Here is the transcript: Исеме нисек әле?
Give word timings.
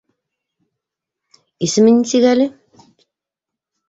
Исеме 1.67 1.93
нисек 1.97 2.25
әле? 2.31 2.47